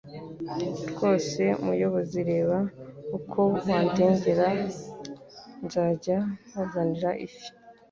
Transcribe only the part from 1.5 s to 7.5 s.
muyobozi reba uko wandengera nzajya nkuzanira ifi